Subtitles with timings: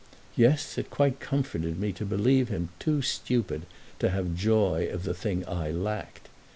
[0.35, 3.67] Yes, it quite comforted me to believe him too stupid
[3.99, 6.27] to have joy of the thing I lacked.